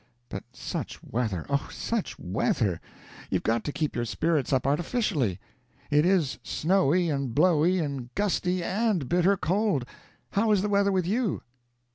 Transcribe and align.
But 0.29 0.43
such 0.51 0.97
weather, 1.03 1.45
oh, 1.47 1.69
such 1.71 2.17
weather! 2.17 2.81
You've 3.29 3.43
got 3.43 3.63
to 3.65 3.71
keep 3.71 3.95
your 3.95 4.05
spirits 4.05 4.51
up 4.51 4.65
artificially. 4.65 5.39
It 5.91 6.07
is 6.07 6.39
snowy, 6.41 7.11
and 7.11 7.35
blowy, 7.35 7.77
and 7.77 8.09
gusty, 8.15 8.63
and 8.63 9.07
bitter 9.07 9.37
cold! 9.37 9.85
How 10.31 10.49
is 10.53 10.63
the 10.63 10.69
weather 10.69 10.91
with 10.91 11.05
you?" 11.05 11.43